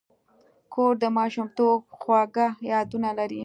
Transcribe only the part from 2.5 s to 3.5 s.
یادونه لري.